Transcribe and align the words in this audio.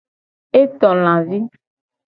E 0.59 0.61
to 0.79 0.89
lavi. 1.05 1.39